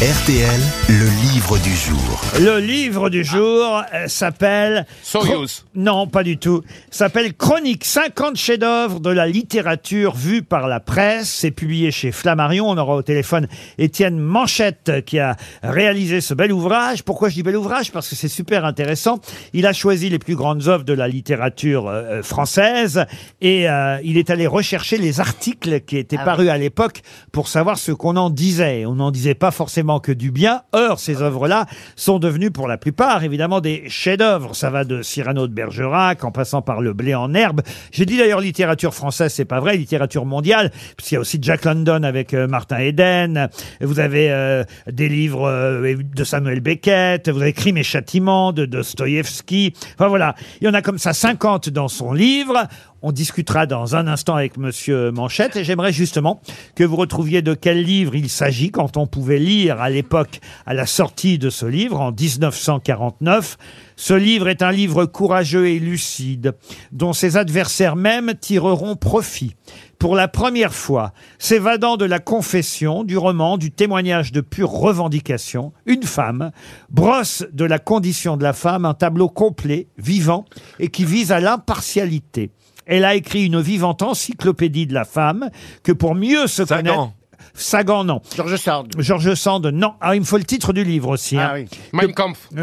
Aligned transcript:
RTL, 0.00 0.60
le 0.90 1.32
livre 1.32 1.58
du 1.58 1.74
jour. 1.74 2.20
Le 2.38 2.60
livre 2.60 3.10
du 3.10 3.24
jour 3.24 3.82
euh, 3.92 4.06
s'appelle... 4.06 4.86
Soyuz. 5.02 5.64
Non, 5.74 6.06
pas 6.06 6.22
du 6.22 6.38
tout. 6.38 6.62
S'appelle 6.88 7.34
Chronique 7.34 7.84
50 7.84 8.36
chefs-d'œuvre 8.36 9.00
de 9.00 9.10
la 9.10 9.26
littérature 9.26 10.14
vue 10.14 10.42
par 10.42 10.68
la 10.68 10.78
presse. 10.78 11.28
C'est 11.28 11.50
publié 11.50 11.90
chez 11.90 12.12
Flammarion. 12.12 12.70
On 12.70 12.78
aura 12.78 12.94
au 12.94 13.02
téléphone 13.02 13.48
Étienne 13.76 14.20
Manchette 14.20 15.04
qui 15.04 15.18
a 15.18 15.34
réalisé 15.64 16.20
ce 16.20 16.32
bel 16.32 16.52
ouvrage. 16.52 17.02
Pourquoi 17.02 17.28
je 17.28 17.34
dis 17.34 17.42
bel 17.42 17.56
ouvrage? 17.56 17.90
Parce 17.90 18.08
que 18.08 18.14
c'est 18.14 18.28
super 18.28 18.64
intéressant. 18.64 19.18
Il 19.52 19.66
a 19.66 19.72
choisi 19.72 20.10
les 20.10 20.20
plus 20.20 20.36
grandes 20.36 20.68
œuvres 20.68 20.84
de 20.84 20.92
la 20.92 21.08
littérature 21.08 21.88
euh, 21.88 22.22
française 22.22 23.04
et 23.40 23.68
euh, 23.68 23.98
il 24.04 24.16
est 24.16 24.30
allé 24.30 24.46
rechercher 24.46 24.96
les 24.96 25.18
articles 25.18 25.80
qui 25.80 25.96
étaient 25.96 26.18
parus 26.18 26.50
à 26.50 26.56
l'époque 26.56 27.02
pour 27.32 27.48
savoir 27.48 27.78
ce 27.78 27.90
qu'on 27.90 28.14
en 28.14 28.30
disait. 28.30 28.86
On 28.86 28.94
n'en 28.94 29.10
disait 29.10 29.34
pas 29.34 29.50
forcément 29.50 29.87
que 29.98 30.12
du 30.12 30.30
bien. 30.30 30.62
Or, 30.72 31.00
ces 31.00 31.22
œuvres-là 31.22 31.66
sont 31.96 32.18
devenunes 32.18 32.50
pour 32.50 32.68
la 32.68 32.76
plupart, 32.76 33.24
évidemment, 33.24 33.60
des 33.60 33.88
chefs-d'œuvre. 33.88 34.54
Ça 34.54 34.68
va 34.68 34.84
de 34.84 35.00
Cyrano 35.00 35.48
de 35.48 35.54
Bergerac 35.54 36.22
en 36.24 36.30
passant 36.30 36.60
par 36.60 36.82
Le 36.82 36.92
blé 36.92 37.14
en 37.14 37.32
herbe. 37.32 37.62
J'ai 37.90 38.04
dit 38.04 38.18
d'ailleurs 38.18 38.40
littérature 38.40 38.94
française, 38.94 39.32
c'est 39.32 39.46
pas 39.46 39.60
vrai, 39.60 39.76
littérature 39.76 40.26
mondiale, 40.26 40.70
puisqu'il 40.96 41.14
y 41.14 41.16
a 41.16 41.20
aussi 41.20 41.38
Jack 41.40 41.64
London 41.64 42.02
avec 42.02 42.34
euh, 42.34 42.46
Martin 42.46 42.78
Eden. 42.78 43.48
Vous 43.80 44.00
avez 44.00 44.30
euh, 44.30 44.64
des 44.90 45.08
livres 45.08 45.48
euh, 45.48 45.96
de 45.96 46.24
Samuel 46.24 46.60
Beckett. 46.60 47.30
Vous 47.30 47.40
avez 47.40 47.54
Crime 47.54 47.78
et 47.78 47.82
châtiment 47.82 48.52
de 48.52 48.66
Dostoïevski. 48.66 49.72
Enfin 49.94 50.08
voilà, 50.08 50.34
il 50.60 50.66
y 50.66 50.70
en 50.70 50.74
a 50.74 50.82
comme 50.82 50.98
ça 50.98 51.14
50 51.14 51.70
dans 51.70 51.88
son 51.88 52.12
livre. 52.12 52.68
On 53.00 53.12
discutera 53.12 53.66
dans 53.66 53.94
un 53.94 54.08
instant 54.08 54.34
avec 54.34 54.56
Monsieur 54.56 55.12
Manchette 55.12 55.54
et 55.54 55.62
j'aimerais 55.62 55.92
justement 55.92 56.40
que 56.74 56.82
vous 56.82 56.96
retrouviez 56.96 57.42
de 57.42 57.54
quel 57.54 57.84
livre 57.84 58.16
il 58.16 58.28
s'agit 58.28 58.72
quand 58.72 58.96
on 58.96 59.06
pouvait 59.06 59.38
lire 59.38 59.80
à 59.80 59.88
l'époque, 59.88 60.40
à 60.66 60.74
la 60.74 60.84
sortie 60.84 61.38
de 61.38 61.48
ce 61.48 61.64
livre, 61.64 62.00
en 62.00 62.10
1949. 62.10 63.56
Ce 63.94 64.14
livre 64.14 64.48
est 64.48 64.62
un 64.62 64.72
livre 64.72 65.04
courageux 65.04 65.68
et 65.68 65.78
lucide, 65.78 66.54
dont 66.90 67.12
ses 67.12 67.36
adversaires 67.36 67.94
même 67.94 68.34
tireront 68.34 68.96
profit. 68.96 69.54
Pour 70.00 70.16
la 70.16 70.26
première 70.26 70.74
fois, 70.74 71.12
s'évadant 71.38 71.96
de 71.96 72.04
la 72.04 72.18
confession, 72.18 73.04
du 73.04 73.16
roman, 73.16 73.58
du 73.58 73.70
témoignage 73.70 74.32
de 74.32 74.40
pure 74.40 74.70
revendication, 74.70 75.72
une 75.86 76.02
femme 76.04 76.50
brosse 76.90 77.44
de 77.52 77.64
la 77.64 77.78
condition 77.78 78.36
de 78.36 78.42
la 78.42 78.52
femme 78.52 78.84
un 78.84 78.94
tableau 78.94 79.28
complet, 79.28 79.86
vivant, 79.98 80.46
et 80.80 80.88
qui 80.88 81.04
vise 81.04 81.30
à 81.30 81.38
l'impartialité. 81.38 82.50
Elle 82.88 83.04
a 83.04 83.14
écrit 83.14 83.46
une 83.46 83.60
vivante 83.60 84.02
encyclopédie 84.02 84.86
de 84.86 84.94
la 84.94 85.04
femme 85.04 85.50
que 85.84 85.92
pour 85.92 86.14
mieux 86.14 86.46
se 86.46 86.64
Sagan. 86.64 86.76
connaître... 86.82 87.12
Sagan, 87.54 88.04
non. 88.04 88.22
Georges 88.34 88.56
Sand. 88.56 88.88
Georges 88.98 89.34
Sand, 89.34 89.66
non. 89.66 89.94
Ah, 90.00 90.14
il 90.14 90.20
me 90.20 90.24
faut 90.24 90.38
le 90.38 90.44
titre 90.44 90.72
du 90.72 90.84
livre 90.84 91.10
aussi. 91.10 91.36
Ah 91.36 91.52
hein. 91.54 91.64
oui. 91.64 91.68
Mein 91.92 92.12
Kampf. 92.12 92.48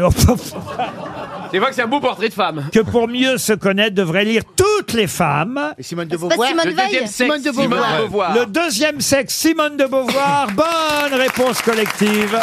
C'est 1.50 1.58
vrai 1.60 1.68
que 1.70 1.76
c'est 1.76 1.82
un 1.82 1.86
beau 1.86 2.00
portrait 2.00 2.28
de 2.28 2.34
femme. 2.34 2.68
que 2.72 2.80
pour 2.80 3.06
mieux 3.06 3.38
se 3.38 3.52
connaître, 3.52 3.94
devrait 3.94 4.24
lire 4.24 4.42
toutes 4.56 4.92
les 4.94 5.06
femmes. 5.06 5.74
Et 5.78 5.82
Simone 5.82 6.08
de 6.08 6.16
Beauvoir. 6.16 6.48
Simone 6.48 6.66
Le 6.66 6.72
Veil. 6.72 6.86
deuxième 6.86 7.06
sexe, 7.06 7.14
Simone 7.14 7.42
de 7.42 7.50
Beauvoir. 7.52 8.34
Le 8.34 8.46
deuxième 8.46 9.00
sexe, 9.00 9.34
Simone 9.34 9.76
de 9.76 9.86
Beauvoir. 9.86 10.48
Bonne 10.56 11.20
réponse 11.20 11.62
collective. 11.62 12.36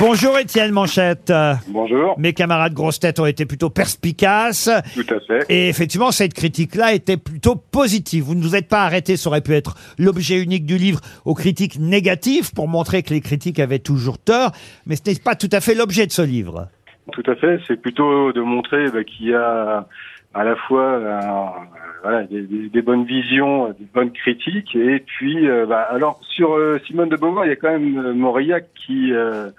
Bonjour 0.00 0.38
Étienne 0.38 0.72
Manchette. 0.72 1.30
Bonjour, 1.68 2.18
Mes 2.18 2.32
camarades 2.32 2.72
grosses 2.72 2.98
têtes 3.00 3.20
ont 3.20 3.26
été 3.26 3.44
plutôt 3.44 3.68
perspicaces. 3.68 4.70
tout 4.94 5.14
à 5.14 5.20
fait. 5.20 5.44
Et 5.50 5.68
effectivement, 5.68 6.10
cette 6.10 6.32
critique-là 6.32 6.94
était 6.94 7.18
plutôt 7.18 7.54
positive. 7.54 8.24
Vous 8.24 8.34
ne 8.34 8.42
vous 8.42 8.56
êtes 8.56 8.68
pas 8.68 8.82
arrêté, 8.84 9.16
ça 9.18 9.28
aurait 9.28 9.42
pu 9.42 9.52
être 9.54 9.74
l'objet 9.98 10.42
unique 10.42 10.64
du 10.64 10.78
livre, 10.78 11.00
aux 11.26 11.34
critiques 11.34 11.78
négatives 11.78 12.52
pour 12.54 12.66
montrer 12.66 13.02
que 13.02 13.10
les 13.12 13.20
critiques 13.20 13.58
avaient 13.58 13.78
toujours 13.78 14.18
tort. 14.18 14.52
Mais 14.86 14.96
ce 14.96 15.02
n'est 15.10 15.16
pas 15.22 15.34
tout 15.34 15.50
à 15.52 15.60
fait 15.60 15.74
l'objet 15.74 16.06
de 16.06 16.12
ce 16.12 16.22
livre. 16.22 16.68
Tout 17.12 17.24
à 17.26 17.34
fait. 17.36 17.60
C'est 17.68 17.76
plutôt 17.80 18.32
de 18.32 18.40
montrer 18.40 18.90
bah, 18.90 19.04
qu'il 19.04 19.28
y 19.28 19.34
a 19.34 19.86
à 20.32 20.44
la 20.44 20.56
fois 20.56 20.82
euh, 20.84 21.20
voilà, 22.02 22.22
des, 22.24 22.42
des- 22.42 22.68
des 22.70 22.82
bonnes 22.82 23.04
visions, 23.04 23.68
des 23.70 23.86
bonnes 23.92 24.12
critiques, 24.12 24.74
et 24.76 25.00
puis 25.04 25.46
euh, 25.48 25.66
bah, 25.66 25.80
alors 25.90 26.20
sur 26.22 26.52
euh, 26.54 26.78
Simone 26.86 27.08
de 27.08 27.16
Beauvoir, 27.16 27.44
il 27.46 27.48
y 27.48 27.52
a 27.52 27.56
quand 27.56 27.72
même 27.72 28.12
Mauriac 28.12 28.66
qui 28.86 29.12
euh, 29.12 29.50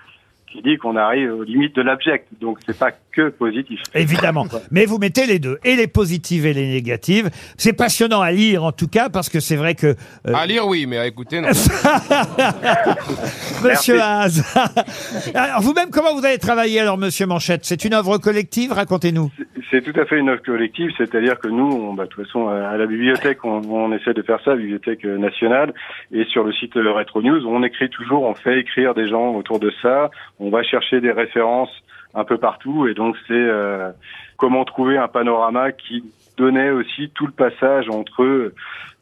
qui 0.52 0.62
dit 0.62 0.78
qu'on 0.78 0.96
arrive 0.96 1.34
aux 1.34 1.44
limites 1.44 1.76
de 1.76 1.82
l'abject. 1.82 2.28
Donc 2.40 2.60
c'est 2.66 2.78
pas 2.78 2.92
que 3.12 3.30
positif. 3.30 3.82
Évidemment. 3.94 4.46
Mais 4.70 4.86
vous 4.86 4.98
mettez 4.98 5.26
les 5.26 5.40
deux, 5.40 5.60
et 5.64 5.76
les 5.76 5.88
positives 5.88 6.46
et 6.46 6.54
les 6.54 6.68
négatives. 6.68 7.30
C'est 7.58 7.74
passionnant 7.74 8.22
à 8.22 8.32
lire, 8.32 8.64
en 8.64 8.72
tout 8.72 8.88
cas, 8.88 9.10
parce 9.10 9.30
que 9.30 9.40
c'est 9.40 9.56
vrai 9.56 9.76
que 9.76 9.88
euh, 9.88 10.34
À 10.34 10.46
lire, 10.46 10.68
oui, 10.68 10.86
mais 10.86 10.98
à 10.98 11.08
écouter, 11.08 11.42
non. 11.42 11.50
Monsieur 13.64 14.02
Haas. 14.02 14.42
alors 15.34 15.62
vous-même, 15.62 15.90
comment 15.90 16.16
vous 16.16 16.26
avez 16.26 16.38
travaillé 16.38 16.80
alors, 16.80 16.98
Monsieur 16.98 17.26
Manchette? 17.26 17.62
C'est 17.64 17.86
une 17.86 17.94
œuvre 17.94 18.18
collective? 18.18 18.74
Racontez-nous. 18.74 19.32
C'est 19.72 19.82
tout 19.82 19.98
à 19.98 20.06
fait 20.06 20.20
une 20.20 20.28
œuvre 20.28 20.42
collective, 20.42 20.92
c'est-à-dire 20.98 21.40
que 21.40 21.48
nous, 21.48 21.64
on, 21.64 21.94
bah, 21.94 22.04
de 22.04 22.10
toute 22.10 22.26
façon, 22.26 22.50
à 22.50 22.76
la 22.76 22.86
bibliothèque, 22.86 23.46
on, 23.46 23.62
on 23.70 23.94
essaie 23.94 24.14
de 24.14 24.22
faire 24.22 24.42
ça, 24.44 24.54
Bibliothèque 24.54 25.06
nationale, 25.06 25.74
et 26.12 26.26
sur 26.26 26.44
le 26.44 26.52
site 26.52 26.76
euh, 26.76 26.92
Retro 26.92 27.22
News, 27.22 27.48
on 27.48 27.64
écrit 27.64 27.90
toujours, 27.90 28.24
on 28.24 28.34
fait 28.34 28.60
écrire 28.60 28.94
des 28.94 29.08
gens 29.08 29.34
autour 29.34 29.60
de 29.60 29.72
ça, 29.82 30.12
on 30.42 30.50
va 30.50 30.62
chercher 30.62 31.00
des 31.00 31.14
références 31.14 31.72
un 32.14 32.26
peu 32.26 32.38
partout, 32.38 32.86
et 32.86 32.94
donc 32.94 33.16
c'est 33.28 33.34
euh, 33.34 33.92
comment 34.36 34.66
trouver 34.66 34.98
un 34.98 35.08
panorama 35.08 35.72
qui 35.72 36.04
donnait 36.38 36.72
aussi 36.72 37.10
tout 37.16 37.26
le 37.26 37.32
passage 37.32 37.88
entre 37.90 38.52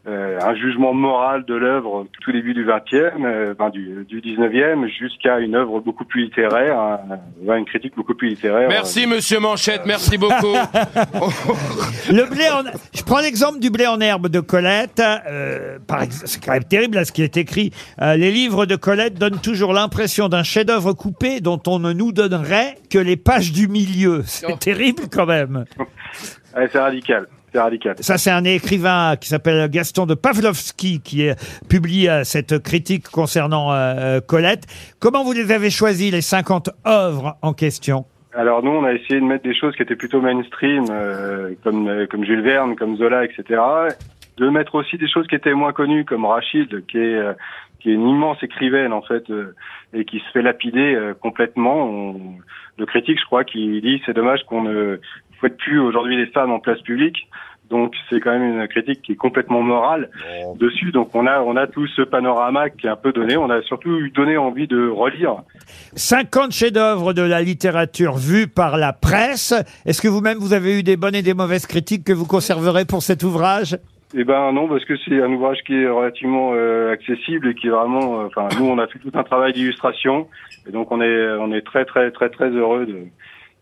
euh, 0.10 0.40
un 0.42 0.56
jugement 0.56 0.94
moral 0.94 1.46
de 1.46 1.54
l'œuvre 1.54 2.08
tout 2.22 2.32
début 2.32 2.54
du 2.54 2.66
20e, 2.66 3.12
euh, 3.26 3.54
enfin, 3.58 3.70
du, 3.70 4.06
du 4.08 4.22
19e, 4.22 4.88
jusqu'à 4.88 5.40
une 5.40 5.56
œuvre 5.56 5.80
beaucoup 5.80 6.06
plus 6.06 6.24
littéraire, 6.24 6.78
un- 6.80 7.58
une 7.58 7.66
critique 7.66 7.96
beaucoup 7.96 8.16
plus 8.16 8.30
littéraire. 8.30 8.68
Merci, 8.70 9.06
monsieur 9.08 9.40
Manchette, 9.40 9.84
merci 9.86 10.18
beaucoup. 10.18 10.56
Le 12.12 12.30
blé 12.30 12.48
en... 12.50 12.64
Je 12.96 13.04
prends 13.04 13.20
l'exemple 13.20 13.60
du 13.60 13.70
blé 13.70 13.86
en 13.88 14.00
herbe 14.00 14.28
de 14.28 14.40
Colette. 14.40 15.00
Euh, 15.02 15.78
par 15.88 16.02
ex- 16.04 16.24
C'est 16.26 16.44
quand 16.44 16.54
même 16.54 16.64
terrible 16.64 16.96
là, 16.96 17.06
ce 17.06 17.12
qui 17.12 17.22
est 17.24 17.38
écrit. 17.38 17.72
Euh, 18.02 18.16
les 18.16 18.32
livres 18.32 18.66
de 18.66 18.76
Colette 18.76 19.16
donnent 19.16 19.40
toujours 19.42 19.74
l'impression 19.74 20.28
d'un 20.30 20.44
chef-d'œuvre 20.44 20.94
coupé 20.94 21.40
dont 21.42 21.62
on 21.68 21.80
ne 21.80 21.94
nous 21.94 22.12
donnerait 22.12 22.76
que 22.90 22.98
les 23.00 23.18
pages 23.18 23.52
du 23.52 23.68
milieu. 23.68 24.24
C'est 24.26 24.48
Oh. 24.50 24.56
terrible 24.60 25.04
quand 25.12 25.26
même. 25.26 25.66
Ouais, 26.58 26.68
c'est 26.72 26.80
radical. 26.80 27.28
C'est 27.52 27.60
radical. 27.60 27.96
Ça, 28.00 28.18
c'est 28.18 28.32
un 28.32 28.44
écrivain 28.44 29.16
qui 29.20 29.28
s'appelle 29.30 29.70
Gaston 29.70 30.06
de 30.06 30.14
Pavlovski 30.16 31.02
qui 31.02 31.24
est 31.24 31.36
publié 31.68 32.10
euh, 32.10 32.24
cette 32.24 32.62
critique 32.64 33.10
concernant 33.10 33.74
euh, 33.74 34.20
Colette. 34.22 34.66
Comment 35.00 35.24
vous 35.24 35.34
les 35.34 35.52
avez 35.52 35.70
choisis, 35.70 36.12
les 36.12 36.22
50 36.22 36.70
œuvres 36.86 37.38
en 37.42 37.54
question? 37.54 38.06
Alors 38.34 38.62
nous, 38.64 38.72
on 38.72 38.84
a 38.84 38.94
essayé 38.94 39.20
de 39.20 39.26
mettre 39.26 39.44
des 39.44 39.56
choses 39.56 39.76
qui 39.76 39.82
étaient 39.82 39.96
plutôt 39.96 40.22
mainstream, 40.22 40.86
euh, 40.92 41.56
comme 41.64 41.88
euh, 41.88 42.06
comme 42.06 42.24
Jules 42.24 42.44
Verne, 42.44 42.76
comme 42.76 42.96
Zola, 42.98 43.26
etc. 43.26 43.60
De 44.38 44.50
mettre 44.50 44.76
aussi 44.76 44.98
des 44.98 45.10
choses 45.10 45.26
qui 45.28 45.36
étaient 45.36 45.54
moins 45.56 45.74
connues, 45.74 46.06
comme 46.06 46.26
Rachid, 46.26 46.86
qui 46.86 46.98
est 46.98 47.16
euh, 47.16 47.34
qui 47.80 47.90
est 47.90 47.94
une 47.94 48.08
immense 48.08 48.38
écrivaine 48.44 48.94
en 48.94 49.02
fait, 49.02 49.28
euh, 49.32 49.56
et 49.94 50.06
qui 50.06 50.20
se 50.20 50.30
fait 50.32 50.44
lapider 50.44 50.94
euh, 50.96 51.14
complètement. 51.20 51.86
On- 51.86 52.36
le 52.78 52.86
critique, 52.86 53.20
je 53.20 53.26
crois, 53.26 53.44
qui 53.44 53.82
dit 53.82 54.02
c'est 54.06 54.14
dommage 54.14 54.44
qu'on 54.48 54.62
ne 54.64 55.02
fouette 55.40 55.58
plus 55.58 55.80
aujourd'hui 55.80 56.18
les 56.18 56.28
femmes 56.28 56.52
en 56.52 56.60
place 56.60 56.82
publique. 56.82 57.28
Donc 57.70 57.94
c'est 58.10 58.20
quand 58.20 58.32
même 58.32 58.60
une 58.62 58.68
critique 58.68 59.04
qui 59.04 59.12
est 59.12 59.16
complètement 59.16 59.62
morale 59.62 60.10
dessus. 60.60 60.92
Donc 60.92 61.14
on 61.14 61.28
a 61.28 61.40
on 61.42 61.56
a 61.56 61.68
tout 61.68 61.86
ce 61.88 62.02
panorama 62.02 62.72
qui 62.72 62.88
est 62.88 62.90
un 62.90 62.96
peu 62.96 63.12
donné. 63.14 63.38
On 63.38 63.50
a 63.52 63.62
surtout 63.62 63.96
eu 64.00 64.10
donné 64.10 64.38
envie 64.38 64.66
de 64.68 64.90
relire 64.90 65.36
50 65.96 66.52
chefs-d'œuvre 66.52 67.14
de 67.14 67.22
la 67.22 67.42
littérature 67.44 68.16
vus 68.18 68.48
par 68.48 68.78
la 68.78 68.92
presse. 68.92 69.54
Est-ce 69.86 70.02
que 70.02 70.08
vous-même, 70.08 70.40
vous 70.40 70.54
avez 70.54 70.80
eu 70.80 70.84
des 70.84 70.98
bonnes 70.98 71.14
et 71.14 71.22
des 71.22 71.36
mauvaises 71.36 71.68
critiques 71.68 72.04
que 72.04 72.14
vous 72.14 72.26
conserverez 72.26 72.86
pour 72.86 73.04
cet 73.04 73.22
ouvrage? 73.22 73.78
Eh 74.18 74.24
ben 74.24 74.52
non, 74.52 74.68
parce 74.68 74.84
que 74.86 74.96
c'est 75.06 75.22
un 75.22 75.32
ouvrage 75.32 75.60
qui 75.68 75.76
est 75.76 75.88
relativement 75.88 76.54
euh, 76.56 76.92
accessible 76.92 77.50
et 77.50 77.54
qui 77.54 77.68
est 77.68 77.70
vraiment. 77.70 78.22
euh, 78.22 78.26
Enfin, 78.26 78.48
nous, 78.58 78.66
on 78.66 78.80
a 78.80 78.88
fait 78.88 78.98
tout 78.98 79.12
un 79.14 79.24
travail 79.24 79.54
d'illustration, 79.54 80.28
et 80.68 80.72
donc 80.72 80.92
on 80.92 81.00
est 81.00 81.28
on 81.40 81.52
est 81.54 81.62
très 81.62 81.86
très 81.86 82.10
très 82.10 82.30
très 82.30 82.50
heureux 82.50 82.88
de 82.88 82.98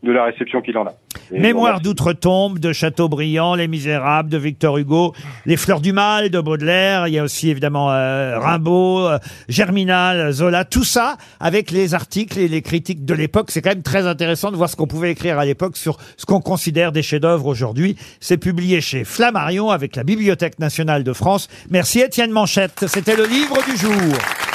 de 0.03 0.11
la 0.13 0.23
réception 0.23 0.61
qu'il 0.61 0.77
en 0.77 0.85
a. 0.85 0.93
Mémoire 1.31 1.81
d'outre-tombe 1.81 2.59
de 2.59 2.73
Chateaubriand, 2.73 3.55
Les 3.55 3.67
Misérables 3.67 4.29
de 4.29 4.37
Victor 4.37 4.77
Hugo, 4.77 5.13
Les 5.45 5.57
Fleurs 5.57 5.81
du 5.81 5.93
Mal 5.93 6.29
de 6.29 6.39
Baudelaire, 6.39 7.07
il 7.07 7.13
y 7.13 7.19
a 7.19 7.23
aussi 7.23 7.49
évidemment 7.49 7.91
euh, 7.91 8.39
Rimbaud, 8.39 9.07
euh, 9.07 9.19
Germinal, 9.49 10.31
Zola, 10.31 10.65
tout 10.65 10.83
ça 10.83 11.17
avec 11.39 11.71
les 11.71 11.93
articles 11.93 12.39
et 12.39 12.47
les 12.47 12.61
critiques 12.61 13.05
de 13.05 13.13
l'époque. 13.13 13.51
C'est 13.51 13.61
quand 13.61 13.71
même 13.71 13.83
très 13.83 14.07
intéressant 14.07 14.51
de 14.51 14.57
voir 14.57 14.69
ce 14.69 14.75
qu'on 14.75 14.87
pouvait 14.87 15.11
écrire 15.11 15.39
à 15.39 15.45
l'époque 15.45 15.77
sur 15.77 15.97
ce 16.17 16.25
qu'on 16.25 16.41
considère 16.41 16.91
des 16.91 17.03
chefs-d'œuvre 17.03 17.45
aujourd'hui. 17.45 17.97
C'est 18.19 18.37
publié 18.37 18.81
chez 18.81 19.03
Flammarion 19.03 19.69
avec 19.69 19.95
la 19.95 20.03
Bibliothèque 20.03 20.59
nationale 20.59 21.03
de 21.03 21.13
France. 21.13 21.47
Merci 21.69 21.99
Étienne 21.99 22.31
Manchette. 22.31 22.85
C'était 22.87 23.15
le 23.15 23.25
livre 23.25 23.57
du 23.69 23.77
jour. 23.77 24.46